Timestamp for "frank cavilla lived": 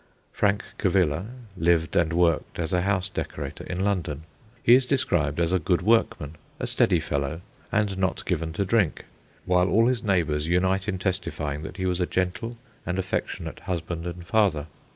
0.33-1.95